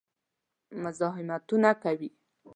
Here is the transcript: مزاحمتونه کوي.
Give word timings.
مزاحمتونه 0.81 1.71
کوي. 1.83 2.09